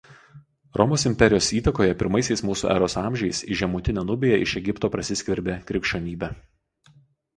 [0.79, 6.33] Romos imperijos įtakoje pirmaisiais mūsų eros amžiais į Žemutinę Nubiją iš Egipto prasiskverbė krikščionybė.